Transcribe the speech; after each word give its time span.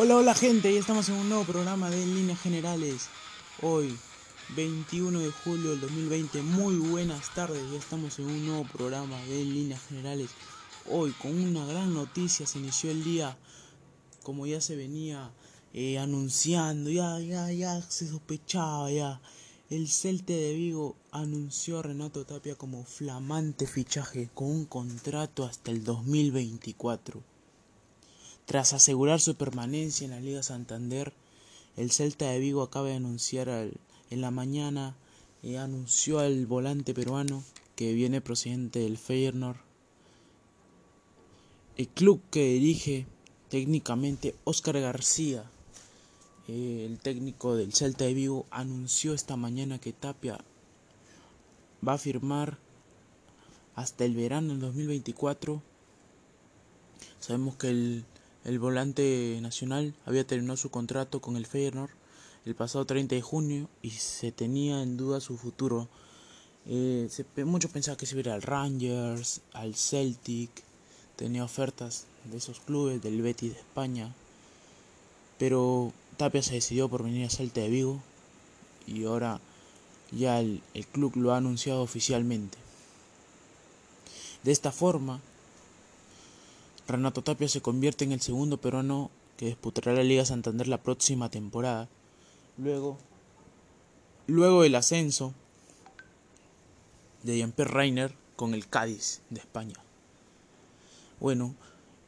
Hola, 0.00 0.16
hola 0.16 0.32
gente, 0.32 0.72
ya 0.72 0.78
estamos 0.78 1.08
en 1.08 1.16
un 1.16 1.28
nuevo 1.28 1.42
programa 1.42 1.90
de 1.90 2.06
Líneas 2.06 2.40
Generales. 2.40 3.08
Hoy, 3.62 3.98
21 4.54 5.18
de 5.18 5.32
julio 5.32 5.70
del 5.70 5.80
2020, 5.80 6.40
muy 6.42 6.76
buenas 6.76 7.34
tardes, 7.34 7.60
ya 7.72 7.78
estamos 7.78 8.16
en 8.20 8.26
un 8.26 8.46
nuevo 8.46 8.64
programa 8.72 9.20
de 9.24 9.44
Líneas 9.44 9.82
Generales. 9.88 10.30
Hoy, 10.88 11.10
con 11.20 11.32
una 11.36 11.66
gran 11.66 11.92
noticia, 11.94 12.46
se 12.46 12.60
inició 12.60 12.92
el 12.92 13.02
día, 13.02 13.36
como 14.22 14.46
ya 14.46 14.60
se 14.60 14.76
venía 14.76 15.32
eh, 15.74 15.98
anunciando, 15.98 16.90
ya, 16.90 17.18
ya, 17.18 17.50
ya 17.50 17.82
se 17.82 18.06
sospechaba, 18.06 18.92
ya. 18.92 19.20
El 19.68 19.88
Celte 19.88 20.32
de 20.32 20.54
Vigo 20.54 20.94
anunció 21.10 21.80
a 21.80 21.82
Renato 21.82 22.24
Tapia 22.24 22.54
como 22.54 22.84
flamante 22.84 23.66
fichaje 23.66 24.30
con 24.32 24.46
un 24.46 24.64
contrato 24.64 25.44
hasta 25.44 25.72
el 25.72 25.82
2024. 25.82 27.37
Tras 28.48 28.72
asegurar 28.72 29.20
su 29.20 29.34
permanencia 29.34 30.06
en 30.06 30.12
la 30.12 30.20
Liga 30.20 30.42
Santander, 30.42 31.12
el 31.76 31.90
Celta 31.90 32.30
de 32.30 32.38
Vigo 32.38 32.62
acaba 32.62 32.88
de 32.88 32.94
anunciar 32.94 33.50
en 33.50 34.20
la 34.22 34.30
mañana, 34.30 34.96
eh, 35.42 35.58
anunció 35.58 36.18
al 36.18 36.46
volante 36.46 36.94
peruano 36.94 37.44
que 37.76 37.92
viene 37.92 38.22
procedente 38.22 38.78
del 38.78 38.96
Feyenoord. 38.96 39.58
El 41.76 41.88
club 41.88 42.22
que 42.30 42.54
dirige 42.54 43.06
técnicamente 43.50 44.34
Óscar 44.44 44.80
García, 44.80 45.44
eh, 46.48 46.86
el 46.88 47.00
técnico 47.00 47.54
del 47.54 47.74
Celta 47.74 48.06
de 48.06 48.14
Vigo, 48.14 48.46
anunció 48.50 49.12
esta 49.12 49.36
mañana 49.36 49.78
que 49.78 49.92
Tapia 49.92 50.42
va 51.86 51.92
a 51.92 51.98
firmar 51.98 52.56
hasta 53.74 54.06
el 54.06 54.14
verano 54.14 54.54
del 54.54 54.60
2024. 54.60 55.62
Sabemos 57.20 57.56
que 57.56 57.68
el 57.68 58.04
el 58.48 58.58
volante 58.58 59.38
nacional 59.42 59.94
había 60.06 60.26
terminado 60.26 60.56
su 60.56 60.70
contrato 60.70 61.20
con 61.20 61.36
el 61.36 61.44
Feyenoord 61.44 61.90
el 62.46 62.54
pasado 62.54 62.86
30 62.86 63.14
de 63.14 63.20
junio 63.20 63.68
y 63.82 63.90
se 63.90 64.32
tenía 64.32 64.82
en 64.82 64.96
duda 64.96 65.20
su 65.20 65.36
futuro. 65.36 65.86
Eh, 66.66 67.10
muchos 67.44 67.70
pensaban 67.70 67.98
que 67.98 68.06
se 68.06 68.18
iba 68.18 68.32
al 68.32 68.40
Rangers, 68.40 69.42
al 69.52 69.74
Celtic, 69.74 70.50
tenía 71.16 71.44
ofertas 71.44 72.06
de 72.24 72.38
esos 72.38 72.60
clubes, 72.60 73.02
del 73.02 73.20
Betis 73.20 73.52
de 73.52 73.58
España, 73.58 74.14
pero 75.38 75.92
Tapia 76.16 76.42
se 76.42 76.54
decidió 76.54 76.88
por 76.88 77.02
venir 77.02 77.26
a 77.26 77.30
Celta 77.30 77.60
de 77.60 77.68
Vigo 77.68 78.00
y 78.86 79.04
ahora 79.04 79.42
ya 80.10 80.40
el 80.40 80.62
club 80.90 81.16
lo 81.16 81.34
ha 81.34 81.36
anunciado 81.36 81.82
oficialmente. 81.82 82.56
De 84.42 84.52
esta 84.52 84.72
forma, 84.72 85.20
Renato 86.88 87.22
Tapia 87.22 87.48
se 87.48 87.60
convierte 87.60 88.04
en 88.04 88.12
el 88.12 88.22
segundo 88.22 88.58
peruano 88.60 89.10
que 89.36 89.46
disputará 89.46 89.92
la 89.92 90.02
Liga 90.02 90.24
Santander 90.24 90.66
la 90.68 90.82
próxima 90.82 91.30
temporada. 91.30 91.86
Luego, 92.56 92.96
luego 94.26 94.62
del 94.62 94.74
ascenso 94.74 95.34
de 97.22 97.36
Jean-Pierre 97.36 97.70
Reiner 97.70 98.14
con 98.36 98.54
el 98.54 98.66
Cádiz 98.68 99.20
de 99.28 99.38
España. 99.38 99.76
Bueno, 101.20 101.54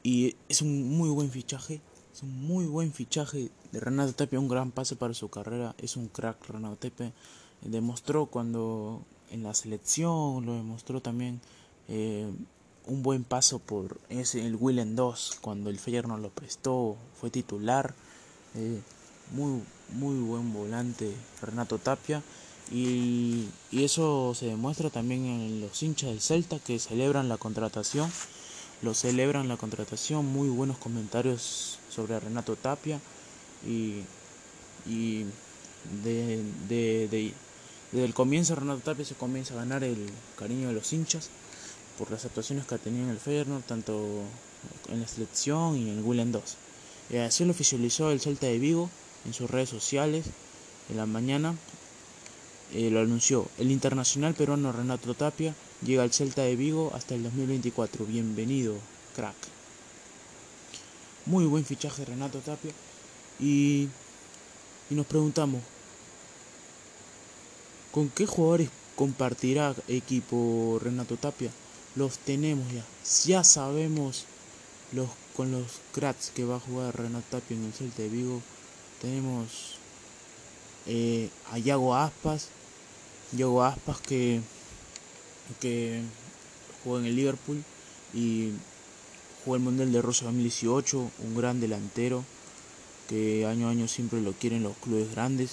y 0.03 0.34
es 0.49 0.62
un 0.62 0.97
muy 0.97 1.10
buen 1.10 1.31
fichaje, 1.31 1.83
es 2.15 2.22
un 2.22 2.47
muy 2.47 2.65
buen 2.65 2.93
fichaje 2.93 3.50
de 3.72 3.81
Renato 3.81 4.15
Tapia, 4.15 4.41
un 4.41 4.49
gran 4.49 4.71
pase 4.71 4.97
para 4.97 5.12
su 5.12 5.28
carrera, 5.28 5.75
es 5.77 5.97
un 5.97 6.09
crack 6.09 6.49
Renato 6.49 6.77
Tapia. 6.77 7.12
Demostró 7.60 8.27
cuando 8.27 9.03
en 9.31 9.43
la 9.43 9.53
selección, 9.53 10.47
lo 10.47 10.54
demostró 10.54 11.03
también 11.03 11.43
eh, 11.88 12.33
un 12.86 13.02
buen 13.02 13.24
paso 13.24 13.58
por 13.58 13.98
ese, 14.08 14.46
el 14.46 14.56
Willem 14.56 14.96
2 14.96 15.38
cuando 15.41 15.70
el 15.70 15.78
Feyenoord 15.78 16.20
lo 16.20 16.30
prestó, 16.30 16.96
fue 17.20 17.30
titular, 17.30 17.94
eh, 18.54 18.80
muy, 19.32 19.62
muy 19.91 20.18
buen 20.18 20.52
volante 20.52 21.14
Renato 21.41 21.78
Tapia 21.78 22.22
y, 22.70 23.48
y, 23.70 23.84
eso 23.84 24.34
se 24.34 24.46
demuestra 24.46 24.91
también 24.91 25.24
en 25.24 25.60
los 25.60 25.82
hinchas 25.82 26.10
del 26.10 26.20
Celta 26.20 26.58
que 26.58 26.78
celebran 26.78 27.28
la 27.28 27.36
contratación, 27.36 28.10
lo 28.82 28.94
celebran 28.94 29.48
la 29.48 29.56
contratación, 29.56 30.26
muy 30.26 30.48
buenos 30.48 30.78
comentarios 30.78 31.78
sobre 31.91 32.18
Renato 32.18 32.56
Tapia 32.56 33.00
y, 33.66 34.02
y 34.86 35.26
de, 36.02 36.42
de, 36.68 37.34
desde 37.92 38.04
el 38.04 38.14
comienzo 38.14 38.54
Renato 38.54 38.80
Tapia 38.80 39.04
se 39.04 39.14
comienza 39.14 39.54
a 39.54 39.58
ganar 39.58 39.84
el 39.84 40.08
cariño 40.36 40.68
de 40.68 40.74
los 40.74 40.92
hinchas 40.92 41.30
por 42.00 42.11
las 42.11 42.25
actuaciones 42.25 42.65
que 42.65 42.75
ha 42.75 42.78
tenido 42.78 43.05
en 43.05 43.11
el 43.11 43.19
Feyenoord, 43.19 43.62
tanto 43.65 44.22
en 44.88 45.03
la 45.03 45.06
selección 45.06 45.77
y 45.77 45.91
en 45.91 45.99
el 45.99 46.03
Willem 46.03 46.33
2. 46.33 46.43
Y 47.11 47.16
así 47.19 47.44
lo 47.44 47.50
oficializó 47.50 48.11
el 48.11 48.22
Celta 48.22 48.47
de 48.47 48.59
Vigo 48.59 48.88
en 49.27 49.34
sus 49.34 49.50
redes 49.50 49.69
sociales 49.69 50.25
en 50.89 50.97
la 50.97 51.05
mañana. 51.05 51.55
Eh, 52.72 52.89
lo 52.91 53.00
anunció. 53.00 53.49
El 53.59 53.71
internacional 53.71 54.33
peruano 54.33 54.72
Renato 54.72 55.12
Tapia 55.12 55.55
llega 55.84 56.03
al 56.03 56.10
Celta 56.10 56.41
de 56.41 56.56
Vigo 56.56 56.91
hasta 56.94 57.15
el 57.15 57.22
2024. 57.22 58.06
Bienvenido, 58.06 58.77
crack. 59.15 59.37
Muy 61.27 61.44
buen 61.44 61.66
fichaje 61.66 62.06
Renato 62.06 62.39
Tapia. 62.39 62.72
Y, 63.39 63.89
y 64.89 64.94
nos 64.94 65.05
preguntamos, 65.05 65.60
¿con 67.93 68.09
qué 68.09 68.25
jugadores 68.25 68.71
compartirá 68.97 69.75
equipo 69.87 70.81
Renato 70.83 71.19
Tapia? 71.19 71.50
Los 71.97 72.19
tenemos 72.19 72.67
ya. 72.73 72.84
Ya 73.25 73.45
sabemos 73.45 74.25
los 74.93 75.09
con 75.37 75.53
los 75.53 75.81
cracks 75.93 76.31
que 76.34 76.45
va 76.45 76.56
a 76.56 76.61
jugar 76.61 76.97
Renato 76.97 77.39
Tapia 77.39 77.56
en 77.56 77.65
el 77.65 77.73
Celta 77.73 78.03
de 78.03 78.09
Vigo. 78.09 78.43
Tenemos 79.01 79.78
eh, 80.87 81.31
a 81.51 81.59
Yago 81.59 81.97
Aspas. 81.97 82.49
Yago 83.33 83.65
Aspas 83.65 84.01
que, 84.01 84.41
que 85.61 86.03
juega 86.84 87.01
en 87.01 87.06
el 87.06 87.17
Liverpool 87.17 87.65
y 88.12 88.51
jugó 89.45 89.57
el 89.57 89.62
Mundial 89.62 89.93
de 89.93 90.03
Rusia 90.03 90.27
2018. 90.27 91.11
Un 91.25 91.37
gran 91.37 91.61
delantero 91.61 92.25
que 93.09 93.47
año 93.47 93.69
a 93.69 93.71
año 93.71 93.89
siempre 93.89 94.21
lo 94.21 94.33
quieren 94.33 94.62
los 94.62 94.77
clubes 94.77 95.11
grandes. 95.12 95.53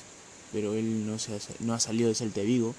Pero 0.52 0.74
él 0.74 1.08
no, 1.08 1.20
se 1.20 1.36
ha, 1.36 1.40
no 1.60 1.74
ha 1.74 1.80
salido 1.80 2.10
de 2.10 2.16
Celta 2.16 2.42
de 2.42 2.48
Vigo. 2.48 2.76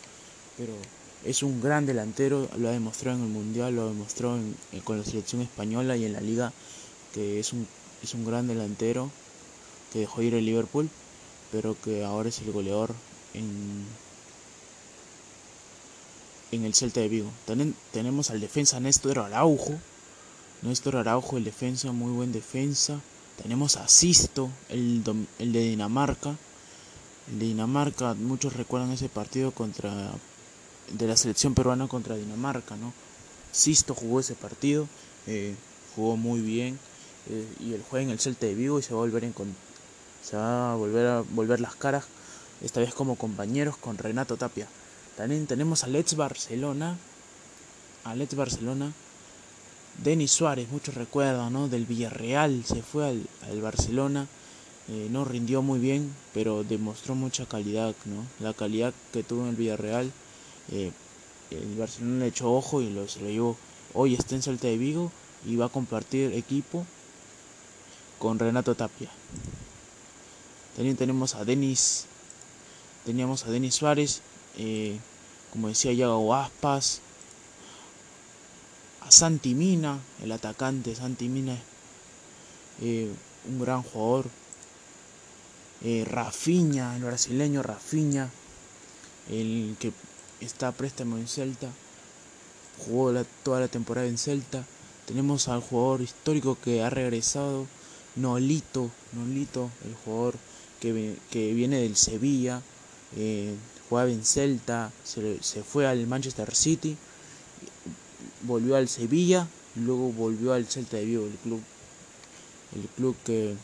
Pero 0.57 0.75
es 1.25 1.43
un 1.43 1.61
gran 1.61 1.87
delantero, 1.87 2.49
lo 2.56 2.69
ha 2.69 2.73
demostrado 2.73 3.19
en 3.19 3.25
el 3.25 3.31
Mundial, 3.31 3.75
lo 3.75 3.83
ha 3.83 3.89
demostrado 3.89 4.39
con 4.84 4.99
la 4.99 5.05
selección 5.05 5.43
española 5.43 5.97
y 5.97 6.05
en 6.05 6.12
la 6.12 6.21
liga, 6.21 6.53
que 7.12 7.41
es 7.41 7.53
un, 7.53 7.67
es 8.03 8.15
un 8.15 8.25
gran 8.25 8.47
delantero 8.47 9.11
que 9.93 10.01
dejó 10.01 10.23
ir 10.23 10.34
el 10.34 10.47
Liverpool, 10.47 10.89
pero 11.51 11.77
que 11.83 12.05
ahora 12.05 12.28
es 12.28 12.39
el 12.41 12.53
goleador 12.53 12.95
en, 13.34 13.84
en 16.53 16.65
el 16.65 16.75
Celta 16.75 17.01
de 17.01 17.09
Vigo. 17.09 17.31
También 17.47 17.75
tenemos 17.93 18.31
al 18.31 18.41
defensa 18.41 18.81
Néstor 18.81 19.19
Araujo, 19.19 19.75
Néstor 20.63 20.97
Araujo, 20.97 21.37
el 21.37 21.45
defensa, 21.45 21.92
muy 21.92 22.13
buen 22.13 22.33
defensa. 22.33 23.01
Tenemos 23.42 23.77
a 23.77 23.89
Sisto, 23.89 24.51
el, 24.69 25.03
el 25.39 25.53
de 25.53 25.60
Dinamarca. 25.60 26.37
El 27.31 27.39
de 27.39 27.47
Dinamarca, 27.47 28.15
muchos 28.15 28.54
recuerdan 28.54 28.91
ese 28.91 29.09
partido 29.09 29.53
contra 29.53 30.13
de 30.93 31.07
la 31.07 31.17
selección 31.17 31.55
peruana 31.55 31.89
contra 31.89 32.17
Dinamarca, 32.17 32.77
¿no? 32.77 32.93
Sisto 33.53 33.95
jugó 33.95 34.21
ese 34.21 34.35
partido, 34.35 34.89
eh, 35.27 35.55
jugó 35.95 36.17
muy 36.17 36.41
bien 36.41 36.79
eh, 37.29 37.47
y 37.61 37.75
el 37.75 37.83
juega 37.83 38.05
en 38.05 38.11
el 38.11 38.21
Celta 38.21 38.47
de 38.47 38.55
Vigo 38.55 38.79
y 38.79 38.83
se 38.83 38.95
va 38.95 39.01
a 39.01 39.05
volver 39.05 39.33
se 40.23 40.37
va 40.37 40.73
a 40.73 40.77
volver 40.77 41.07
a 41.07 41.21
volver 41.31 41.61
las 41.61 41.75
caras 41.75 42.05
esta 42.63 42.81
vez 42.81 42.95
como 42.95 43.17
compañeros 43.17 43.77
con 43.77 43.99
Renato 43.99 44.37
Tapia. 44.37 44.69
También 45.17 45.47
tenemos 45.47 45.85
a 45.85 45.89
Let's 45.89 46.15
Barcelona, 46.17 46.97
a 48.05 48.15
Let's 48.15 48.35
Barcelona, 48.35 48.93
Denis 50.03 50.31
Suárez, 50.31 50.69
muchos 50.71 50.95
recuerdan, 50.95 51.53
¿no? 51.53 51.69
Del 51.69 51.87
Villarreal 51.87 52.65
se 52.65 52.83
fue 52.83 53.09
al, 53.09 53.61
Barcelona. 53.61 54.29
Eh, 54.89 55.09
no 55.11 55.25
rindió 55.25 55.61
muy 55.61 55.81
bien, 55.81 56.15
pero 56.33 56.65
demostró 56.65 57.15
mucha 57.15 57.47
calidad, 57.47 57.95
¿no? 58.05 58.25
La 58.39 58.55
calidad 58.55 58.95
que 59.13 59.25
tuvo 59.25 59.43
en 59.43 59.49
el 59.49 59.57
Villarreal 59.57 60.13
eh, 60.70 60.92
el 61.50 61.76
Barcelona 61.76 62.20
le 62.20 62.26
echó 62.28 62.53
ojo 62.53 62.82
y 62.82 62.91
lo, 62.91 63.09
se 63.09 63.20
lo 63.20 63.28
llevó. 63.28 63.56
Hoy 63.94 64.15
está 64.15 64.34
en 64.34 64.42
Salta 64.42 64.68
de 64.68 64.76
Vigo 64.76 65.10
y 65.47 65.56
va 65.56 65.66
a 65.66 65.70
compartir 65.70 66.32
equipo 66.32 66.84
con 68.18 68.38
Renato 68.38 68.74
Tapia. 68.74 69.10
También 70.76 70.97
tenemos 70.97 71.34
a 71.34 71.44
Denis, 71.44 72.06
teníamos 73.04 73.44
a 73.44 73.50
Denis 73.50 73.74
Suárez, 73.74 74.20
eh, 74.59 74.98
como 75.53 75.68
decía 75.68 75.92
Yago 75.92 76.34
Aspas, 76.34 77.00
a 79.00 79.10
Santi 79.10 79.54
Mina, 79.54 79.98
el 80.22 80.32
atacante 80.32 80.94
Santi 80.94 81.28
Mina, 81.28 81.56
eh, 82.82 83.10
un 83.48 83.60
gran 83.60 83.82
jugador. 83.82 84.26
Eh, 85.80 86.04
Rafinha, 86.04 86.97
el 86.97 87.04
brasileño 87.04 87.62
Rafinha, 87.62 88.30
el 89.30 89.76
que 89.78 89.92
está 90.41 90.69
a 90.69 90.73
préstamo 90.73 91.17
en 91.17 91.29
Celta, 91.29 91.69
jugó 92.79 93.13
toda 93.43 93.61
la 93.61 93.69
temporada 93.69 94.07
en 94.07 94.19
Celta. 94.19 94.65
Tenemos 95.07 95.49
al 95.49 95.61
jugador 95.61 96.03
histórico 96.03 96.59
que 96.63 96.83
ha 96.83 96.91
regresado, 96.91 97.67
Nolito, 98.17 98.91
Nolito, 99.13 99.71
el 99.87 99.95
jugador 100.05 100.35
que, 100.81 101.17
que 101.31 101.55
viene 101.55 101.81
del 101.81 101.97
Sevilla, 101.97 102.63
eh, 103.17 103.55
jugaba 103.89 104.11
en 104.11 104.25
Celta, 104.25 104.93
se, 105.05 105.43
se, 105.43 105.63
fue 105.63 105.87
al 105.87 106.07
Manchester 106.07 106.55
City, 106.55 106.97
volvió 108.43 108.77
al 108.77 108.89
Sevilla, 108.89 109.49
luego 109.77 110.13
volvió 110.13 110.53
al 110.53 110.67
Celta 110.67 110.99
de 110.99 111.05
Vigo, 111.05 111.27
el 111.27 111.37
club, 111.39 111.63
el 112.75 112.89
club 112.89 113.17
que, 113.25 113.55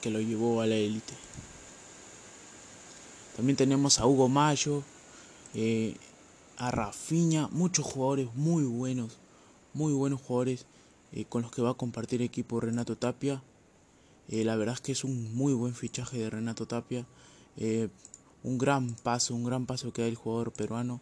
que 0.00 0.10
lo 0.10 0.20
llevó 0.20 0.60
a 0.60 0.66
la 0.66 0.74
élite. 0.74 1.14
También 3.36 3.56
tenemos 3.56 3.98
a 3.98 4.06
Hugo 4.06 4.28
Mayo, 4.28 4.82
eh, 5.54 5.96
a 6.56 6.70
Rafinha, 6.70 7.48
muchos 7.48 7.86
jugadores 7.86 8.28
muy 8.34 8.64
buenos, 8.64 9.18
muy 9.74 9.92
buenos 9.92 10.20
jugadores 10.20 10.66
eh, 11.12 11.24
con 11.28 11.42
los 11.42 11.50
que 11.50 11.62
va 11.62 11.70
a 11.70 11.74
compartir 11.74 12.22
equipo 12.22 12.60
Renato 12.60 12.96
Tapia. 12.96 13.42
Eh, 14.28 14.44
la 14.44 14.56
verdad 14.56 14.74
es 14.74 14.80
que 14.80 14.92
es 14.92 15.04
un 15.04 15.34
muy 15.34 15.52
buen 15.54 15.74
fichaje 15.74 16.18
de 16.18 16.30
Renato 16.30 16.66
Tapia. 16.66 17.06
Un 18.42 18.56
gran 18.56 18.94
paso, 18.94 19.34
un 19.34 19.44
gran 19.44 19.66
paso 19.66 19.92
que 19.92 20.02
da 20.02 20.08
el 20.08 20.14
jugador 20.14 20.52
peruano. 20.52 21.00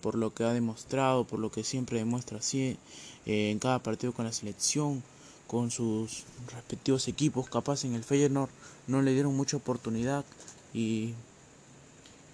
por 0.00 0.16
lo 0.16 0.34
que 0.34 0.44
ha 0.44 0.52
demostrado, 0.52 1.24
por 1.24 1.38
lo 1.38 1.50
que 1.50 1.62
siempre 1.62 1.98
demuestra 1.98 2.38
así 2.38 2.76
en 3.24 3.58
cada 3.60 3.82
partido 3.82 4.12
con 4.12 4.24
la 4.24 4.32
selección, 4.32 5.02
con 5.46 5.70
sus 5.70 6.24
respectivos 6.52 7.08
equipos. 7.08 7.48
Capaz 7.48 7.84
en 7.84 7.94
el 7.94 8.04
Feyenoord 8.04 8.50
no 8.88 9.00
le 9.00 9.12
dieron 9.12 9.36
mucha 9.36 9.56
oportunidad 9.56 10.24
y, 10.74 11.14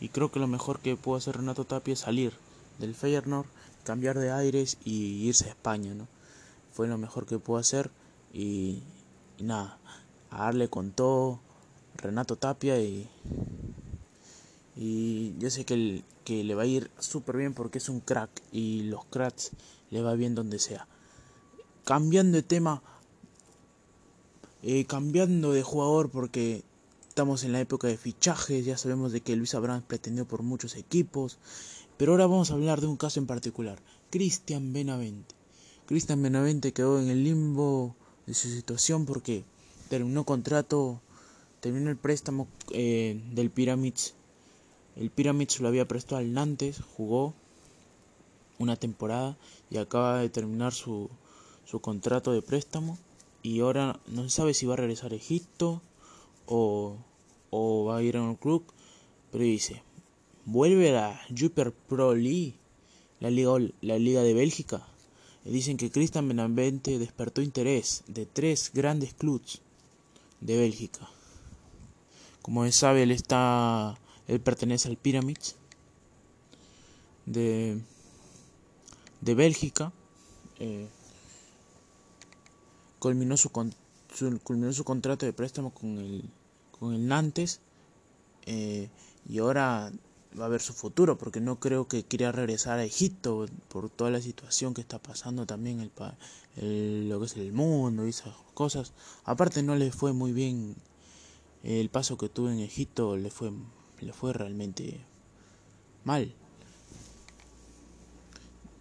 y 0.01 0.09
creo 0.09 0.31
que 0.31 0.41
lo 0.41 0.47
mejor 0.47 0.81
que 0.81 0.97
pudo 0.97 1.17
hacer 1.17 1.37
Renato 1.37 1.65
Tapia 1.65 1.95
es 1.95 2.01
salir 2.01 2.33
del 2.79 2.95
Feyenoord, 2.95 3.47
cambiar 3.85 4.19
de 4.19 4.31
aires 4.31 4.79
y 4.85 5.27
irse 5.27 5.47
a 5.47 5.51
España, 5.51 5.95
¿no? 5.95 6.07
fue 6.77 6.89
lo 6.89 6.99
mejor 6.99 7.25
que 7.25 7.39
pudo 7.39 7.57
hacer 7.57 7.91
y, 8.35 8.83
nada, 9.39 9.79
a 10.31 10.45
darle 10.45 10.69
con 10.69 10.91
todo 10.91 11.41
Renato 11.97 12.37
Tapia 12.37 12.79
y, 12.79 13.09
y 14.77 15.35
yo 15.39 15.49
sé 15.49 15.65
que, 15.65 16.03
que 16.23 16.45
le 16.45 16.55
va 16.55 16.65
a 16.65 16.67
ir 16.67 16.91
súper 16.99 17.39
bien 17.39 17.55
porque 17.55 17.79
es 17.79 17.89
un 17.89 18.01
crack 18.01 18.31
y 18.53 18.83
los 18.83 19.07
cracks 19.07 19.53
le 19.89 20.03
va 20.03 20.13
bien 20.15 20.35
donde 20.35 20.59
sea. 20.59 20.87
Cambiando 21.87 22.37
de 22.37 22.43
tema, 22.43 22.83
eh, 24.63 24.85
cambiando 24.85 25.53
de 25.53 25.63
jugador 25.63 26.11
porque 26.11 26.63
estamos 27.17 27.45
en 27.45 27.53
la 27.53 27.61
época 27.61 27.87
de 27.89 27.97
fichajes, 27.97 28.67
ya 28.67 28.77
sabemos 28.77 29.11
de 29.11 29.23
que 29.23 29.37
Luis 29.37 29.55
Abraham 29.55 29.83
pretendió 29.87 30.29
por 30.29 30.43
muchos 30.43 30.77
equipos, 30.77 31.39
pero 31.97 32.13
ahora 32.13 32.27
vamos 32.27 32.51
a 32.51 32.53
hablar 32.53 32.83
de 32.83 32.89
un 32.89 32.99
caso 32.99 33.19
en 33.19 33.27
particular, 33.27 33.79
Cristian 34.11 34.75
Benavente. 34.75 35.35
Cristian 35.87 36.23
Benavente 36.23 36.75
quedó 36.75 37.01
en 37.01 37.09
el 37.09 37.25
limbo 37.25 37.97
de 38.27 38.35
su 38.35 38.49
situación 38.49 39.07
porque 39.07 39.45
terminó 39.89 40.25
contrato, 40.25 41.01
terminó 41.61 41.89
el 41.89 41.97
préstamo 41.97 42.49
eh, 42.71 43.19
del 43.33 43.49
Pyramids. 43.49 44.13
El 44.95 45.09
Pyramids 45.09 45.59
lo 45.61 45.69
había 45.69 45.89
prestado 45.89 46.19
al 46.19 46.35
Nantes, 46.35 46.83
jugó 46.99 47.33
una 48.59 48.77
temporada 48.77 49.39
y 49.71 49.79
acaba 49.79 50.19
de 50.19 50.29
terminar 50.29 50.75
su, 50.75 51.09
su 51.65 51.81
contrato 51.81 52.33
de 52.33 52.43
préstamo 52.43 52.99
y 53.43 53.61
ahora 53.61 54.01
no 54.07 54.25
se 54.25 54.29
sabe 54.29 54.53
si 54.53 54.67
va 54.67 54.75
a 54.75 54.77
regresar 54.77 55.15
a 55.15 55.17
Egipto 55.17 55.81
o, 56.47 56.97
o 57.51 57.85
va 57.85 57.99
a 57.99 58.03
ir 58.03 58.17
a 58.17 58.23
un 58.23 58.37
club, 58.37 58.65
pero 59.31 59.45
dice, 59.45 59.83
vuelve 60.45 60.91
a 60.91 60.93
la 60.93 61.21
Super 61.37 61.73
Pro 61.73 62.15
League, 62.15 62.55
la 63.21 63.31
liga, 63.31 63.53
la 63.81 63.99
liga 63.99 64.23
de 64.23 64.35
Bélgica 64.35 64.87
Dicen 65.47 65.77
que 65.77 65.93
Cristian 65.93 66.27
Benavente 66.27 66.99
despertó 66.99 67.41
interés 67.41 68.03
de 68.09 68.27
tres 68.27 68.73
grandes 68.75 69.15
clubs 69.15 69.61
de 70.41 70.59
Bélgica. 70.59 71.09
Como 72.43 72.65
se 72.65 72.73
sabe, 72.73 73.05
él 73.05 73.13
está, 73.13 73.97
él 74.27 74.41
pertenece 74.41 74.89
al 74.89 74.97
Pyramids 74.97 75.55
de, 77.27 77.81
de 79.21 79.35
Bélgica. 79.37 79.93
Eh, 80.59 80.89
culminó, 82.99 83.37
su, 83.37 83.51
culminó 84.43 84.73
su 84.73 84.83
contrato 84.83 85.27
de 85.27 85.33
préstamo 85.33 85.71
con 85.71 85.97
el, 85.99 86.25
con 86.79 86.95
el 86.95 87.07
Nantes 87.09 87.61
eh, 88.47 88.89
y 89.29 89.39
ahora 89.39 89.93
va 90.39 90.47
a 90.47 90.49
ver 90.49 90.61
su 90.61 90.73
futuro, 90.73 91.17
porque 91.17 91.41
no 91.41 91.59
creo 91.59 91.89
que 91.89 92.05
quiera 92.05 92.31
regresar 92.33 92.79
a 92.79 92.85
Egipto 92.85 93.47
por 93.69 93.89
toda 93.91 94.11
la 94.11 94.21
situación 94.21 94.75
que 94.75 94.83
está 94.83 94.99
pasando 94.99 95.47
también 95.47 95.81
el, 95.81 95.91
el, 96.57 97.09
lo 97.09 97.21
que 97.21 97.27
es 97.27 97.37
el 97.37 97.53
mundo 97.53 98.07
y 98.07 98.11
esas 98.11 98.35
cosas. 98.55 98.93
Aparte 99.25 99.63
no 99.63 99.77
le 99.77 99.91
fue 99.91 100.13
muy 100.13 100.33
bien 100.33 100.77
el 101.63 101.89
paso 101.89 102.19
que 102.19 102.29
tuvo 102.29 102.51
en 102.51 102.61
Egipto, 102.61 103.17
le 103.17 103.31
fue 103.31 103.51
le 104.01 104.13
fue 104.13 104.33
realmente 104.33 105.01
mal. 106.05 106.33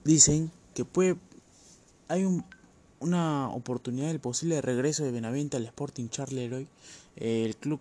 Dicen 0.04 0.52
que 0.74 0.86
puede 0.86 1.18
hay 2.08 2.26
un, 2.26 2.46
una 3.00 3.50
oportunidad 3.50 4.08
del 4.08 4.20
posible 4.20 4.62
regreso 4.62 5.04
de 5.04 5.12
Benavente 5.12 5.58
al 5.58 5.66
Sporting 5.66 6.10
Charleroi, 6.10 6.68
el 7.16 7.56
club 7.56 7.80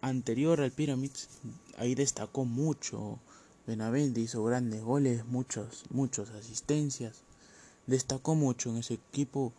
anterior 0.00 0.60
al 0.60 0.72
Pyramids, 0.72 1.28
ahí 1.76 1.94
destacó 1.94 2.44
mucho. 2.44 3.18
Benavente 3.66 4.20
hizo 4.20 4.42
grandes 4.42 4.82
goles, 4.82 5.24
muchos, 5.26 5.84
muchas 5.90 6.30
asistencias. 6.30 7.22
Destacó 7.86 8.34
mucho 8.34 8.70
en 8.70 8.78
ese 8.78 8.94
equipo 8.94 9.52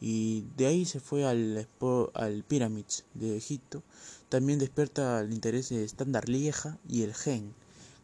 y 0.00 0.44
de 0.56 0.66
ahí 0.66 0.84
se 0.84 1.00
fue 1.00 1.26
al, 1.26 1.66
al 2.14 2.44
Pyramids 2.44 3.04
de 3.14 3.36
Egipto. 3.36 3.82
También 4.28 4.58
despierta 4.58 5.20
el 5.20 5.32
interés 5.32 5.70
de 5.70 5.84
Standard 5.84 6.28
Lieja 6.28 6.78
y 6.88 7.02
el 7.02 7.14
Gen, 7.14 7.54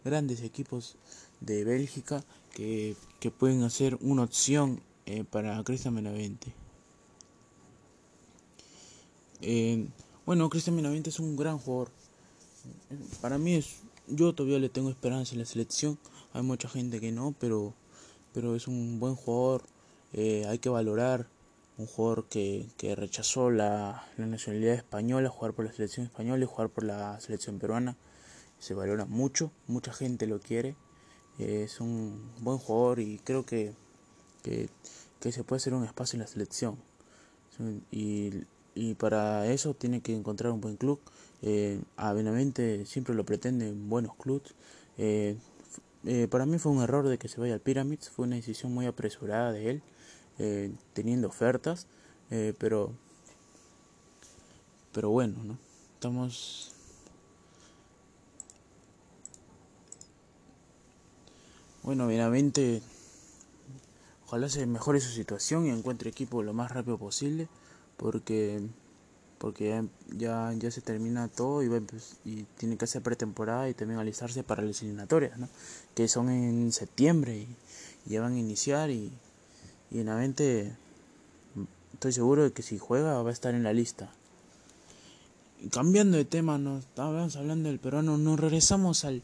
grandes 0.05 0.43
equipos 0.43 0.97
de 1.41 1.65
Bélgica 1.65 2.25
que, 2.53 2.97
que 3.21 3.31
pueden 3.31 3.63
hacer 3.63 3.99
una 4.01 4.23
opción 4.23 4.81
eh, 5.07 5.25
para 5.25 5.63
Cristian 5.65 5.95
Benavente. 5.95 6.53
Bueno, 10.27 10.49
Cristian 10.49 10.77
Benavente 10.77 11.11
es 11.11 11.19
un 11.21 11.37
gran 11.37 11.59
jugador. 11.59 11.91
Para 13.21 13.37
mí 13.37 13.55
es, 13.55 13.77
yo 14.09 14.35
todavía 14.35 14.59
le 14.59 14.71
tengo 14.71 14.89
esperanza 14.89 15.35
en 15.35 15.41
la 15.41 15.45
selección. 15.45 15.99
Hay 16.33 16.43
mucha 16.43 16.69
gente 16.69 16.99
que 16.99 17.13
no, 17.13 17.35
pero, 17.39 17.75
pero 18.33 18.55
es 18.57 18.67
un 18.67 18.99
buen 18.99 19.17
jugador. 19.17 19.65
Eh, 20.15 20.47
hay 20.49 20.59
que 20.59 20.71
valorar 20.71 21.27
un 21.77 21.87
jugador 21.87 22.27
que, 22.29 22.69
que 22.79 22.95
rechazó 22.95 23.51
la, 23.51 24.07
la, 24.17 24.27
nacionalidad 24.27 24.75
española, 24.75 25.29
jugar 25.29 25.53
por 25.53 25.67
la 25.67 25.73
selección 25.73 26.07
española 26.07 26.45
y 26.45 26.47
jugar 26.47 26.71
por 26.71 26.85
la 26.85 27.21
selección 27.21 27.59
peruana. 27.59 27.97
Se 28.59 28.73
valora 28.73 29.05
mucho, 29.05 29.51
mucha 29.67 29.93
gente 29.93 30.27
lo 30.27 30.41
quiere. 30.41 30.77
Eh, 31.39 31.65
es 31.65 31.81
un 31.81 32.31
buen 32.41 32.59
jugador 32.59 33.01
y 33.01 33.19
creo 33.19 33.45
que, 33.45 33.75
que, 34.43 34.71
que 35.21 35.33
se 35.33 35.45
puede 35.45 35.59
hacer 35.59 35.75
un 35.75 35.85
espacio 35.85 36.17
en 36.17 36.21
la 36.21 36.29
selección. 36.29 36.79
Y 37.91 38.45
y 38.75 38.95
para 38.95 39.47
eso 39.47 39.75
tiene 39.75 40.01
que 40.01 40.15
encontrar 40.15 40.53
un 40.53 40.61
buen 40.61 40.77
club. 40.77 41.01
Eh, 41.43 41.81
siempre 42.87 43.15
lo 43.15 43.25
pretenden 43.25 43.89
buenos 43.89 44.15
clubs. 44.17 44.55
Eh, 44.99 45.37
eh, 46.05 46.29
para 46.31 46.47
mí 46.47 46.59
fue 46.59 46.73
un 46.73 46.83
error 46.83 47.09
de 47.09 47.19
que 47.19 47.29
se 47.29 47.41
vaya 47.41 47.55
al 47.55 47.61
Pyramids, 47.61 48.11
fue 48.11 48.27
una 48.27 48.37
decisión 48.37 48.73
muy 48.73 48.87
apresurada 48.87 49.53
de 49.53 49.71
él, 49.71 49.83
eh, 50.39 50.73
teniendo 50.93 51.29
ofertas, 51.29 51.87
pero, 52.59 52.93
pero 54.93 55.11
bueno, 55.11 55.37
¿no? 55.45 55.57
Estamos... 55.95 56.73
Bueno, 61.85 62.09
Benavente, 62.09 62.83
ojalá 64.27 64.49
se 64.49 64.67
mejore 64.67 65.01
su 65.01 65.11
situación 65.11 65.67
y 65.67 65.71
encuentre 65.71 66.11
equipo 66.11 66.43
lo 66.43 66.55
más 66.55 66.73
rápido 66.73 66.99
posible 66.99 67.47
porque 67.97 68.61
porque 69.39 69.83
ya, 70.17 70.55
ya, 70.57 70.71
se 70.71 70.81
termina 70.81 71.29
todo 71.29 71.63
y, 71.63 71.69
y 72.25 72.47
tiene 72.57 72.79
que 72.79 72.87
hacer 72.87 73.03
pretemporada 73.03 73.69
y 73.69 73.75
también 73.75 74.01
alistarse 74.01 74.43
para 74.43 74.63
las 74.63 74.81
eliminatorias, 74.81 75.39
que 75.95 76.09
son 76.09 76.31
en 76.31 76.73
septiembre 76.73 77.37
y, 77.37 77.49
ya 78.07 78.23
van 78.23 78.35
a 78.35 78.39
iniciar 78.39 78.91
y, 78.91 79.13
y 79.91 79.99
en 79.99 80.07
la 80.07 80.17
mente 80.17 80.75
estoy 81.93 82.13
seguro 82.13 82.45
de 82.45 82.53
que 82.53 82.63
si 82.63 82.79
juega 82.79 83.23
va 83.23 83.29
a 83.29 83.33
estar 83.33 83.55
en 83.55 83.65
la 83.65 83.75
lista. 83.75 84.11
Cambiando 85.71 86.17
de 86.17 86.25
tema, 86.25 86.57
no 86.57 86.79
estábamos 86.79 87.37
hablando 87.37 87.69
del 87.69 87.79
peruano, 87.79 88.17
nos 88.17 88.41
regresamos 88.41 89.05
al, 89.05 89.23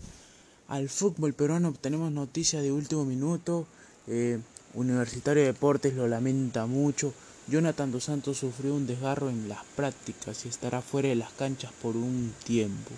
al 0.69 0.89
fútbol 0.89 1.33
peruano, 1.33 1.73
tenemos 1.73 2.13
noticias 2.13 2.63
de 2.63 2.73
último 2.73 3.05
minuto, 3.05 3.67
eh, 4.07 4.39
Universitario 4.75 5.43
de 5.43 5.53
Deportes 5.53 5.95
lo 5.95 6.09
lamenta 6.09 6.67
mucho, 6.67 7.13
Jonathan 7.51 7.91
dos 7.91 8.05
Santos 8.05 8.39
sufrió 8.39 8.77
un 8.77 8.87
desgarro 8.87 9.29
en 9.29 9.49
las 9.49 9.65
prácticas 9.75 10.45
y 10.45 10.49
estará 10.49 10.83
fuera 10.83 11.09
de 11.09 11.17
las 11.17 11.33
canchas 11.33 11.73
por 11.83 11.97
un 11.97 12.33
tiempo. 12.45 12.93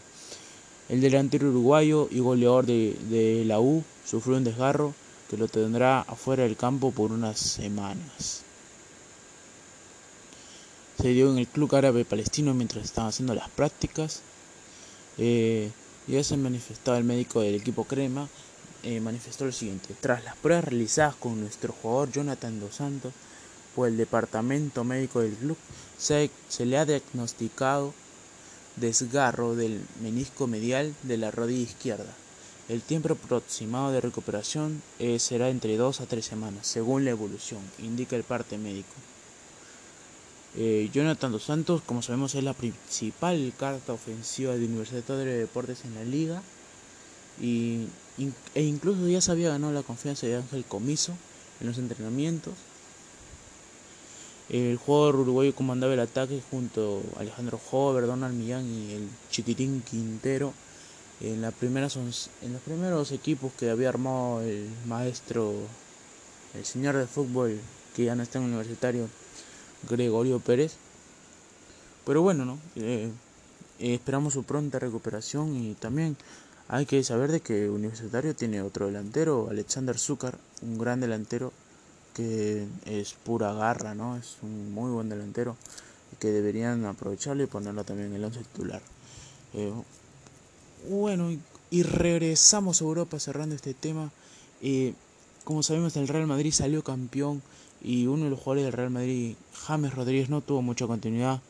El 0.91 1.01
delantero 1.01 1.49
uruguayo 1.49 2.07
y 2.11 2.19
goleador 2.19 2.67
de, 2.67 3.45
la 3.47 3.61
U 3.61 3.83
sufrió 4.05 4.37
un 4.37 4.45
desgarro 4.45 4.93
que 5.31 5.39
lo 5.39 5.49
tendrá 5.49 6.01
afuera 6.01 6.43
del 6.43 6.59
campo 6.59 6.91
por 6.91 7.13
unas 7.13 7.39
semanas. 7.39 8.43
se 11.01 11.09
dio 11.09 11.33
en 11.33 11.39
el 11.39 11.49
Club 11.49 11.75
Árabe 11.75 12.05
Palestino 12.05 12.53
mientras 12.53 12.85
estaban 12.85 13.09
haciendo 13.09 13.35
las 13.35 13.49
prácticas. 13.49 14.21
Eh, 15.17 15.71
ya 16.07 16.23
se 16.23 16.37
manifestaba 16.37 16.99
el 16.99 17.05
médico 17.05 17.41
del 17.41 17.55
equipo 17.55 17.85
Crema, 17.85 18.29
eh, 18.83 19.01
manifestó 19.01 19.47
lo 19.47 19.53
siguiente, 19.53 19.95
tras 19.99 20.23
las 20.25 20.37
pruebas 20.37 20.65
realizadas 20.65 21.15
con 21.15 21.41
nuestro 21.41 21.73
jugador 21.73 22.13
Jonathan 22.13 22.61
Dos 22.61 22.75
Santos 22.77 23.15
por 23.75 23.89
el 23.89 23.97
departamento 23.97 24.85
médico 24.85 25.21
del 25.21 25.35
club, 25.35 25.57
se, 25.99 26.31
se 26.49 26.67
le 26.67 26.79
ha 26.79 26.85
diagnosticado 26.85 27.95
desgarro 28.77 29.55
del 29.55 29.81
menisco 30.01 30.47
medial 30.47 30.95
de 31.03 31.17
la 31.17 31.31
rodilla 31.31 31.63
izquierda. 31.63 32.13
El 32.69 32.81
tiempo 32.81 33.13
aproximado 33.13 33.93
de 33.93 34.01
recuperación 34.01 34.83
eh, 34.99 35.19
será 35.19 35.51
entre 35.51 35.77
2 35.77 36.01
a 36.01 36.07
3 36.07 36.25
semanas, 36.25 36.67
según 36.67 37.05
la 37.05 37.11
evolución, 37.11 37.61
indica 37.79 38.17
el 38.17 38.25
parte 38.25 38.57
médico. 38.57 38.95
Eh, 40.55 40.91
Jonathan 40.93 41.33
Dos 41.33 41.45
Santos, 41.45 41.83
como 41.85 42.03
sabemos, 42.03 42.35
es 42.35 42.45
la 42.45 42.53
principal 42.53 43.53
carta 43.59 43.93
ofensiva 43.93 44.55
de 44.55 44.67
Universidad 44.67 45.03
de 45.03 45.39
Deportes 45.39 45.85
en 45.85 45.95
la 45.95 46.05
liga. 46.05 46.43
Y, 47.41 47.89
e 48.55 48.63
incluso 48.63 49.09
ya 49.09 49.21
se 49.23 49.33
había 49.33 49.49
ganado 49.49 49.73
la 49.73 49.83
confianza 49.83 50.27
de 50.27 50.37
Ángel 50.37 50.65
Comiso 50.65 51.17
en 51.61 51.67
los 51.69 51.79
entrenamientos. 51.79 52.55
El 54.53 54.77
jugador 54.77 55.17
uruguayo 55.17 55.55
comandaba 55.55 55.95
el 55.95 56.01
ataque 56.01 56.43
junto 56.51 57.03
a 57.17 57.21
Alejandro 57.21 57.59
Hover, 57.71 58.07
Donald 58.07 58.35
Millán 58.35 58.67
y 58.67 58.93
el 58.93 59.09
Chiquitín 59.31 59.81
Quintero 59.81 60.53
en, 61.23 61.41
la 61.41 61.53
primera 61.53 61.89
en 61.89 62.53
los 62.53 62.63
primeros 62.63 63.13
equipos 63.13 63.51
que 63.59 63.71
había 63.71 63.89
armado 63.89 64.43
el 64.43 64.69
maestro, 64.87 65.55
el 66.55 66.67
señor 66.67 66.97
de 66.97 67.07
fútbol 67.07 67.59
que 67.97 68.05
ya 68.05 68.15
no 68.15 68.23
está 68.23 68.41
en 68.41 68.45
universitario, 68.45 69.09
Gregorio 69.89 70.39
Pérez. 70.39 70.75
Pero 72.05 72.21
bueno, 72.21 72.45
¿no? 72.45 72.59
Eh, 72.77 73.11
esperamos 73.79 74.35
su 74.35 74.43
pronta 74.43 74.79
recuperación 74.79 75.57
y 75.57 75.73
también 75.77 76.15
hay 76.69 76.85
que 76.85 77.03
saber 77.05 77.33
de 77.33 77.41
que 77.41 77.71
Universitario 77.71 78.37
tiene 78.37 78.61
otro 78.61 78.85
delantero, 78.85 79.49
Alexander 79.51 79.99
Zúcar, 79.99 80.37
un 80.61 80.77
gran 80.77 81.01
delantero 81.01 81.55
que 82.15 82.67
es 82.87 83.15
pura 83.15 83.53
garra, 83.53 83.95
¿no? 83.95 84.17
Es 84.17 84.37
un 84.43 84.73
muy 84.73 84.91
buen 84.91 85.09
delantero 85.09 85.57
que 86.19 86.29
deberían 86.29 86.85
aprovecharlo 86.85 87.43
y 87.43 87.47
ponerlo 87.47 87.85
también 87.85 88.11
en 88.11 88.17
el 88.17 88.25
once 88.25 88.41
titular. 88.41 88.83
Eh, 89.55 89.73
bueno, 90.89 91.31
y 91.71 91.83
regresamos 91.83 92.81
a 92.81 92.85
Europa 92.85 93.19
cerrando 93.19 93.55
este 93.55 93.75
tema. 93.75 94.11
como 95.45 95.63
sabemos, 95.63 95.97
el 95.97 96.09
Real 96.09 96.27
Madrid 96.27 96.53
salió 96.53 96.85
campeón 96.85 97.43
y 97.83 98.07
uno 98.07 98.25
de 98.25 98.31
los 98.31 98.39
jugadores 98.39 98.65
del 98.65 98.73
Real 98.73 98.91
Madrid, 98.91 99.35
James 99.67 99.95
Rodríguez, 99.95 100.29
no 100.31 100.41
tuvo 100.41 100.63
mucha 100.63 100.87
continuidad. 100.87 101.41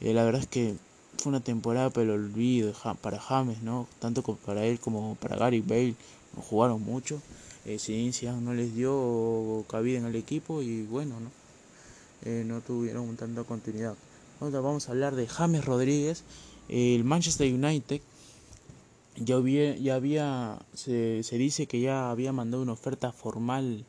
Eh, 0.00 0.14
la 0.14 0.24
verdad 0.24 0.42
es 0.42 0.48
que 0.48 0.74
fue 1.18 1.30
una 1.30 1.40
temporada 1.40 1.90
pero 1.90 2.14
olvido 2.14 2.72
para 3.00 3.18
James, 3.18 3.62
¿no? 3.62 3.86
Tanto 3.98 4.22
para 4.22 4.64
él 4.64 4.78
como 4.78 5.16
para 5.16 5.36
Gary 5.36 5.60
Bale, 5.60 5.94
no 6.36 6.42
jugaron 6.42 6.82
mucho. 6.82 7.20
Eh, 7.64 7.78
no 8.40 8.54
les 8.54 8.74
dio 8.74 9.64
cabida 9.68 9.98
en 9.98 10.06
el 10.06 10.16
equipo 10.16 10.62
y 10.62 10.82
bueno, 10.82 11.20
¿no? 11.20 11.30
Eh, 12.24 12.44
no 12.46 12.60
tuvieron 12.60 13.16
tanta 13.16 13.44
continuidad. 13.44 13.94
Ahora 14.40 14.60
vamos 14.60 14.88
a 14.88 14.92
hablar 14.92 15.14
de 15.14 15.26
James 15.26 15.64
Rodríguez. 15.64 16.24
el 16.68 17.04
Manchester 17.04 17.52
United 17.52 18.00
ya 19.16 19.36
había, 19.36 19.76
ya 19.76 19.94
había 19.94 20.58
se, 20.74 21.22
se 21.22 21.36
dice 21.38 21.66
que 21.66 21.80
ya 21.80 22.10
había 22.10 22.32
mandado 22.32 22.62
una 22.62 22.72
oferta 22.72 23.12
formal 23.12 23.84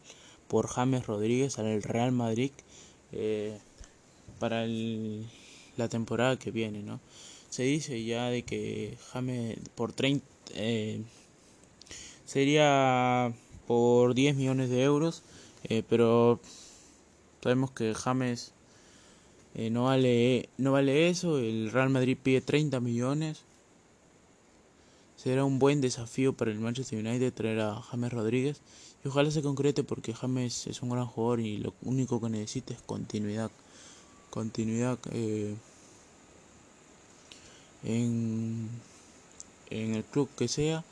por 0.48 0.68
James 0.68 1.08
Rodríguez 1.08 1.58
al 1.60 1.82
Real 1.82 2.12
Madrid 2.12 2.51
eh, 3.12 3.58
para 4.39 4.65
la 4.68 5.88
temporada 5.89 6.38
que 6.38 6.51
viene, 6.51 6.84
¿no? 6.84 7.00
Se 7.50 7.63
dice 7.63 8.03
ya 8.03 8.30
de 8.30 8.44
que 8.44 8.98
James 9.12 9.58
por 9.75 9.94
30 9.94 10.25
eh, 10.56 11.01
sería 12.25 13.34
por 13.74 14.13
10 14.13 14.36
millones 14.36 14.70
de 14.70 14.84
euros, 14.84 15.24
eh, 15.63 15.82
pero 15.89 16.39
sabemos 17.42 17.72
que 17.72 17.96
James 17.96 18.51
no 19.72 19.86
vale 19.86 20.50
no 20.58 20.72
vale 20.72 21.10
eso, 21.10 21.39
el 21.39 21.72
Real 21.72 21.89
Madrid 21.89 22.18
pide 22.22 22.42
30 22.42 22.80
millones. 22.80 23.42
Será 25.15 25.44
un 25.44 25.58
buen 25.58 25.82
desafío 25.82 26.34
para 26.34 26.51
el 26.51 26.60
Manchester 26.60 27.00
United 27.00 27.34
traer 27.34 27.62
a 27.62 27.82
James 27.82 28.13
Rodríguez 28.13 28.62
y 29.03 29.08
ojalá 29.08 29.32
se 29.32 29.42
concrete 29.42 29.84
porque 29.84 30.13
James 30.13 30.68
es 30.68 30.82
un 30.84 30.89
gran 30.89 31.08
jugador 31.08 31.39
y 31.39 31.58
lo 31.58 31.74
único 31.82 32.22
que 32.22 32.30
necesita 32.30 32.74
es 32.74 32.82
continuidad. 32.82 33.50
Continuidad 34.30 35.00
eh, 35.12 35.56
en, 37.84 38.70
en 39.72 39.96
el 39.96 40.03
club 40.03 40.30
que 40.38 40.48
sea. 40.48 40.84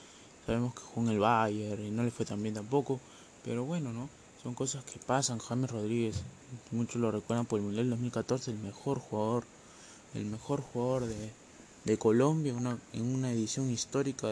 Sabemos 0.46 0.74
que 0.74 0.82
jugó 0.82 1.08
en 1.08 1.14
el 1.14 1.20
Bayern 1.20 1.86
y 1.86 1.92
no 1.92 2.04
le 2.04 2.12
fue 2.12 2.26
tan 2.26 2.42
bien 2.42 2.56
tampoco. 2.56 3.00
Pero 3.44 3.66
bueno, 3.66 3.94
¿no? 3.94 4.10
Son 4.44 4.54
cosas 4.54 4.84
que 4.84 5.00
pasan. 5.00 5.40
James 5.40 5.70
Rodríguez, 5.70 6.22
muchos 6.72 7.02
lo 7.02 7.12
recuerdan 7.12 7.46
por 7.46 7.60
el 7.60 7.66
Mundial 7.66 7.90
2014, 7.90 8.52
el 8.52 8.60
mejor 8.60 9.00
jugador, 9.00 9.44
el 10.14 10.26
mejor 10.26 10.62
jugador 10.62 11.06
de, 11.06 11.32
de 11.86 11.98
Colombia 11.98 12.54
una, 12.54 12.78
en 12.94 13.04
una 13.04 13.32
edición 13.32 13.70
histórica 13.70 14.28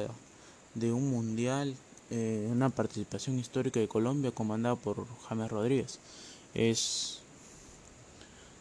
de 0.76 0.92
un 0.92 1.10
Mundial 1.10 1.76
eh, 2.12 2.48
una 2.52 2.72
participación 2.72 3.38
histórica 3.38 3.80
de 3.80 3.88
Colombia 3.88 4.32
comandada 4.32 4.76
por 4.76 5.06
James 5.28 5.52
Rodríguez. 5.52 6.00
Es 6.56 7.20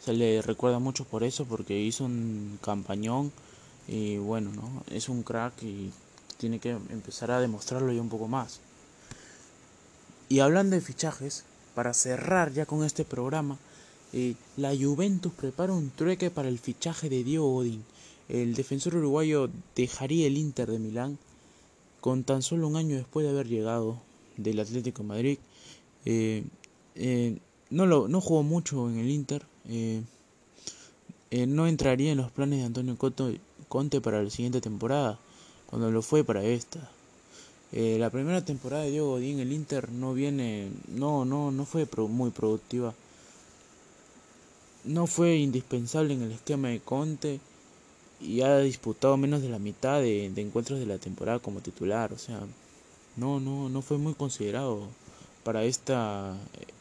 se 0.05 0.13
le 0.13 0.43
recuerda 0.43 0.79
mucho 0.79 1.05
por 1.05 1.25
eso 1.25 1.47
porque 1.47 1.79
hizo 1.79 2.05
un 2.05 2.59
campañón 2.63 3.33
y 3.87 4.19
bueno, 4.19 4.53
¿no? 4.53 4.85
Es 4.95 5.09
un 5.09 5.23
crack 5.23 5.63
y 5.63 5.91
tiene 6.39 6.61
que 6.61 6.71
empezar 6.71 7.31
a 7.31 7.41
demostrarlo 7.41 7.93
ya 7.93 8.01
un 8.01 8.09
poco 8.09 8.29
más. 8.29 8.61
Y 10.29 10.41
hablando 10.41 10.77
de 10.77 10.83
fichajes, 10.83 11.45
para 11.75 11.95
cerrar 11.95 12.53
ya 12.53 12.67
con 12.67 12.85
este 12.85 13.05
programa, 13.05 13.59
eh, 14.13 14.35
la 14.57 14.75
Juventus 14.75 15.33
prepara 15.33 15.73
un 15.73 15.91
trueque 15.91 16.31
para 16.31 16.49
el 16.49 16.59
fichaje 16.59 17.09
de 17.09 17.25
Diego 17.25 17.53
Godín. 17.53 17.85
El 18.29 18.55
defensor 18.55 18.97
uruguayo 18.97 19.51
dejaría 19.75 20.27
el 20.27 20.37
Inter 20.37 20.71
de 20.71 20.79
Milán 20.79 21.19
con 22.01 22.25
tan 22.25 22.43
solo 22.43 22.69
un 22.69 22.77
año 22.77 22.97
después 22.97 23.25
de 23.25 23.31
haber 23.31 23.49
llegado 23.49 24.01
del 24.37 24.61
Atlético 24.61 25.03
Madrid. 25.03 25.39
Eh, 26.05 26.45
eh, 26.95 27.39
no, 27.71 27.87
lo, 27.87 28.09
no 28.09 28.21
jugó 28.21 28.43
mucho 28.43 28.89
en 28.89 28.99
el 28.99 29.11
Inter. 29.11 29.47
No 31.31 31.67
entraría 31.67 32.13
en 32.13 32.19
los 32.19 32.31
planes 32.31 32.61
de 32.61 32.65
Antonio 32.65 32.97
Conte 33.69 34.01
para 34.01 34.23
la 34.23 34.31
siguiente 34.31 34.61
temporada, 34.61 35.19
cuando 35.69 35.91
lo 35.91 36.03
fue 36.03 36.25
para 36.25 36.43
esta. 36.45 36.91
la 37.73 38.11
primera 38.11 38.45
temporada 38.45 38.85
de 38.85 38.91
Diego 38.91 39.11
Godín 39.11 39.41
el 39.41 39.53
Inter 39.53 39.91
no 39.91 40.15
viene, 40.15 40.71
no, 40.89 41.25
no, 41.25 41.51
no 41.51 41.65
fue 41.65 41.87
muy 42.09 42.31
productiva. 42.31 42.95
No 44.85 45.07
fue 45.07 45.37
indispensable 45.37 46.15
en 46.15 46.23
el 46.23 46.33
esquema 46.33 46.69
de 46.69 46.81
Conte 46.81 47.41
y 48.21 48.41
ha 48.41 48.59
disputado 48.59 49.17
menos 49.17 49.43
de 49.43 49.49
la 49.49 49.59
mitad 49.59 50.01
de, 50.01 50.27
encuentros 50.27 50.81
de 50.81 50.87
la 50.87 50.99
temporada 50.99 51.39
como 51.39 51.61
titular, 51.61 52.13
o 52.13 52.19
sea, 52.19 52.41
no, 53.17 53.41
no, 53.41 53.69
no 53.69 53.83
fue 53.83 53.99
muy 53.99 54.15
considerado 54.15 54.89
para 55.45 55.65
esta 55.65 56.35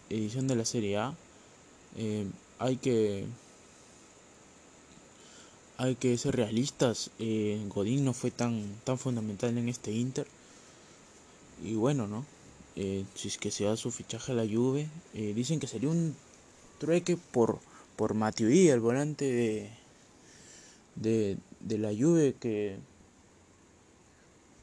edición 0.09 0.47
de 0.47 0.55
la 0.55 0.65
Serie 0.65 0.97
A. 0.97 1.15
Eh, 1.97 2.25
hay 2.59 2.77
que 2.77 3.25
hay 5.77 5.95
que 5.95 6.17
ser 6.17 6.35
realistas. 6.35 7.11
Eh, 7.19 7.63
Godín 7.69 8.05
no 8.05 8.13
fue 8.13 8.31
tan 8.31 8.65
tan 8.83 8.97
fundamental 8.97 9.57
en 9.57 9.69
este 9.69 9.91
Inter 9.91 10.27
y 11.63 11.75
bueno, 11.75 12.07
no. 12.07 12.25
Eh, 12.75 13.05
si 13.15 13.29
es 13.29 13.37
que 13.37 13.51
se 13.51 13.63
da 13.65 13.75
su 13.77 13.91
fichaje 13.91 14.31
a 14.31 14.35
la 14.35 14.45
Juve, 14.45 14.87
dicen 15.13 15.59
que 15.59 15.67
sería 15.67 15.89
un 15.89 16.15
trueque 16.79 17.17
por 17.17 17.59
por 17.95 18.13
Matuidi, 18.13 18.69
el 18.69 18.79
volante 18.79 19.25
de 19.25 19.69
de, 21.01 21.37
de 21.59 21.77
la 21.77 21.89
Juve 21.89 22.35
que, 22.39 22.77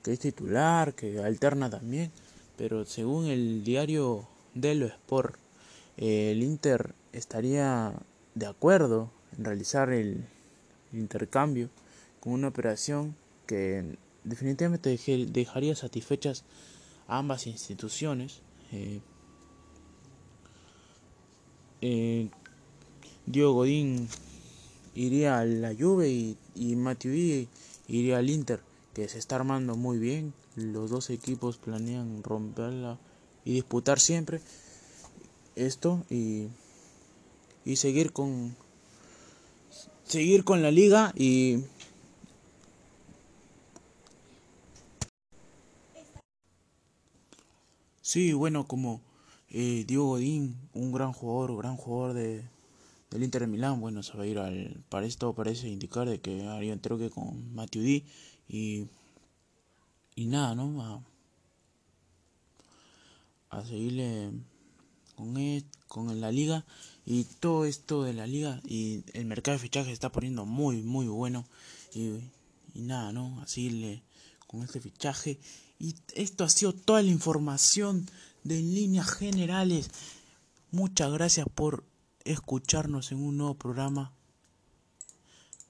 que 0.02 0.12
es 0.12 0.20
titular, 0.20 0.94
que 0.94 1.20
alterna 1.22 1.70
también, 1.70 2.10
pero 2.56 2.84
según 2.84 3.26
el 3.26 3.64
diario 3.64 4.28
Dello 4.54 4.86
Sport, 4.86 5.36
eh, 5.96 6.32
el 6.32 6.42
Inter 6.42 6.94
estaría 7.12 7.94
de 8.34 8.46
acuerdo 8.46 9.10
en 9.36 9.44
realizar 9.44 9.90
el, 9.92 10.26
intercambio 10.96 11.70
con 12.20 12.32
una 12.32 12.48
operación 12.48 13.16
que 13.46 13.96
definitivamente 14.24 14.98
dejaría 15.28 15.76
satisfechas 15.76 16.44
ambas 17.06 17.46
instituciones. 17.46 18.40
Eh, 18.72 19.00
eh, 21.82 22.30
Diego 23.26 23.52
Godín 23.52 24.08
iría 24.94 25.38
a 25.38 25.44
la 25.44 25.74
Juve 25.74 26.08
y, 26.08 26.38
y 26.54 26.76
Matuidi 26.76 27.48
iría 27.88 28.18
al 28.18 28.30
Inter, 28.30 28.60
que 28.94 29.08
se 29.08 29.18
está 29.18 29.36
armando 29.36 29.76
muy 29.76 29.98
bien. 29.98 30.32
Los 30.56 30.90
dos 30.90 31.10
equipos 31.10 31.56
planean 31.58 32.22
romperla 32.22 32.98
y 33.44 33.54
disputar 33.54 34.00
siempre 34.00 34.40
esto 35.56 36.04
y, 36.10 36.48
y 37.64 37.76
seguir 37.76 38.12
con 38.12 38.56
seguir 40.04 40.44
con 40.44 40.62
la 40.62 40.70
liga 40.70 41.12
y 41.16 41.64
Sí, 48.14 48.32
bueno, 48.32 48.68
como 48.68 49.00
eh, 49.50 49.84
Diego 49.88 50.06
Godín, 50.06 50.56
un 50.72 50.92
gran 50.92 51.12
jugador, 51.12 51.56
gran 51.56 51.76
jugador 51.76 52.14
de, 52.14 52.44
del 53.10 53.22
Inter 53.24 53.40
de 53.40 53.46
Milán, 53.48 53.80
bueno, 53.80 54.02
se 54.04 54.16
va 54.16 54.24
a 54.24 54.26
ir 54.26 54.38
al, 54.38 54.84
para 54.88 55.06
esto 55.06 55.34
parece 55.34 55.68
indicar 55.68 56.08
de 56.08 56.20
que 56.20 56.46
haría 56.46 56.74
un 56.74 56.80
troque 56.80 57.10
con 57.10 57.54
Matuidi 57.54 58.04
y, 58.48 58.86
y 60.14 60.26
nada, 60.26 60.54
¿no? 60.54 60.82
A, 63.50 63.58
a 63.58 63.64
seguirle 63.64 64.30
con, 65.16 65.36
él, 65.36 65.64
con 65.88 66.20
la 66.20 66.30
liga 66.30 66.64
y 67.06 67.24
todo 67.24 67.64
esto 67.64 68.02
de 68.02 68.14
la 68.14 68.26
liga 68.26 68.60
y 68.64 69.04
el 69.12 69.26
mercado 69.26 69.56
de 69.56 69.62
fichajes 69.62 69.92
está 69.92 70.10
poniendo 70.10 70.46
muy, 70.46 70.82
muy 70.82 71.06
bueno 71.06 71.46
y, 71.94 72.20
nada, 72.74 73.12
¿no? 73.12 73.40
A 73.40 73.46
seguirle 73.46 74.02
con 74.46 74.62
este 74.62 74.80
fichaje 74.80 75.38
y 75.78 75.94
esto 76.14 76.44
ha 76.44 76.48
sido 76.48 76.72
toda 76.72 77.02
la 77.02 77.10
información 77.10 78.08
de 78.42 78.60
líneas 78.60 79.10
generales. 79.10 79.90
Muchas 80.70 81.12
gracias 81.12 81.46
por 81.54 81.84
escucharnos 82.24 83.12
en 83.12 83.18
un 83.18 83.36
nuevo 83.36 83.54
programa 83.54 84.12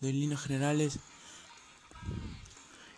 de 0.01 0.13
líneas 0.13 0.41
generales. 0.41 0.99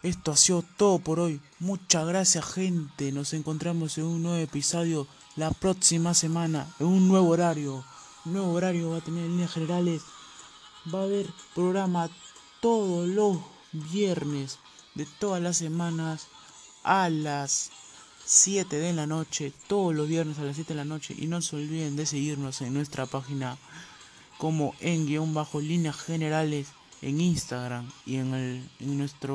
Esto 0.03 0.33
ha 0.33 0.37
sido 0.37 0.63
todo 0.77 0.99
por 0.99 1.21
hoy. 1.21 1.41
Muchas 1.59 2.07
gracias 2.07 2.45
gente. 2.45 3.13
Nos 3.13 3.33
encontramos 3.33 3.99
en 3.99 4.05
un 4.05 4.23
nuevo 4.23 4.39
episodio 4.39 5.09
la 5.37 5.51
próxima 5.51 6.15
semana, 6.15 6.67
en 6.81 6.87
un 6.87 7.09
nuevo 7.09 7.29
horario. 7.29 7.85
Nuevo 8.25 8.53
horario 8.53 8.91
va 8.91 8.99
a 8.99 9.03
tener 9.03 9.29
líneas 9.29 9.53
generales. 9.53 10.03
Va 10.93 11.01
a 11.01 11.05
haber 11.05 11.27
programa 11.55 12.09
todos 12.61 13.07
los 13.07 13.39
viernes 13.73 14.59
de 14.95 15.07
todas 15.19 15.43
las 15.43 15.59
semanas 15.59 16.29
a 16.83 17.11
las 17.11 17.71
7 18.25 18.77
de 18.77 18.93
la 18.93 19.07
noche, 19.07 19.53
todos 19.69 19.95
los 19.95 20.09
viernes 20.09 20.39
a 20.39 20.43
las 20.43 20.57
7 20.57 20.73
de 20.73 20.79
la 20.79 20.85
noche. 20.85 21.15
Y 21.17 21.27
no 21.27 21.43
se 21.43 21.57
olviden 21.57 21.97
de 21.97 22.07
seguirnos 22.07 22.63
en 22.63 22.73
nuestra 22.73 23.07
página 23.07 23.59
como 24.39 24.75
en 24.81 25.07
guion 25.07 25.35
bajo 25.35 25.61
líneas 25.61 25.97
generales 25.97 26.69
en 27.03 27.21
Instagram 27.21 27.91
y 28.05 28.17
en, 28.17 28.35
el, 28.35 28.71
en 28.81 28.99
nuestra 28.99 29.35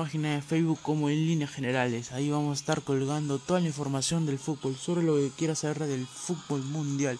página 0.00 0.34
de 0.34 0.40
Facebook 0.40 0.78
como 0.80 1.10
en 1.10 1.26
líneas 1.26 1.50
generales. 1.50 2.12
Ahí 2.12 2.30
vamos 2.30 2.52
a 2.52 2.60
estar 2.60 2.80
colgando 2.80 3.38
toda 3.38 3.60
la 3.60 3.66
información 3.66 4.24
del 4.24 4.38
fútbol, 4.38 4.74
sobre 4.74 5.02
lo 5.02 5.16
que 5.16 5.30
quiera 5.36 5.54
saber 5.54 5.80
del 5.80 6.06
fútbol 6.06 6.62
mundial. 6.62 7.18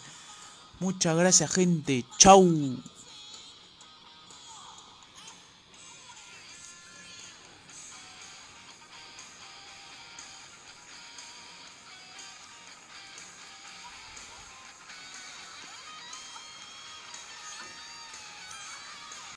Muchas 0.78 1.14
gracias 1.14 1.52
gente, 1.52 2.06
chau. 2.16 2.42